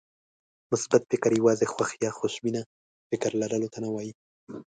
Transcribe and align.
مثبت 0.71 1.01
فکر 1.11 1.31
يوازې 1.39 1.65
خوښ 1.73 1.89
يا 2.05 2.11
خوشبينه 2.17 2.61
فکر 3.09 3.31
لرلو 3.41 3.67
ته 3.73 3.79
نه 3.83 3.89
وایي. 3.93 4.13